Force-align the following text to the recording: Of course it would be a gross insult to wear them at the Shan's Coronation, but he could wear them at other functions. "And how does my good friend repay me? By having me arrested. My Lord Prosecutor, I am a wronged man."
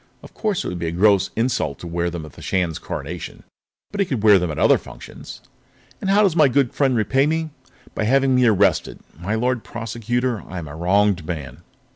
Of 0.23 0.33
course 0.33 0.63
it 0.63 0.67
would 0.67 0.79
be 0.79 0.87
a 0.87 0.91
gross 0.91 1.29
insult 1.35 1.77
to 1.77 1.85
wear 1.87 2.09
them 2.09 2.25
at 2.25 2.31
the 2.33 2.41
Shan's 2.41 2.79
Coronation, 2.79 3.43
but 3.91 3.99
he 3.99 4.05
could 4.07 4.23
wear 4.23 4.39
them 4.39 4.49
at 4.49 4.57
other 4.57 4.79
functions. 4.79 5.41
"And 6.01 6.09
how 6.09 6.23
does 6.23 6.35
my 6.35 6.47
good 6.47 6.73
friend 6.73 6.95
repay 6.95 7.27
me? 7.27 7.51
By 7.93 8.05
having 8.05 8.33
me 8.33 8.47
arrested. 8.47 8.97
My 9.19 9.35
Lord 9.35 9.63
Prosecutor, 9.63 10.41
I 10.47 10.57
am 10.57 10.67
a 10.67 10.75
wronged 10.75 11.23
man." 11.27 11.61